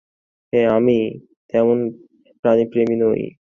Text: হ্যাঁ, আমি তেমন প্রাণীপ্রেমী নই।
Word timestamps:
হ্যাঁ, 0.53 0.67
আমি 0.77 0.97
তেমন 1.49 1.77
প্রাণীপ্রেমী 2.43 2.95
নই। 2.95 3.21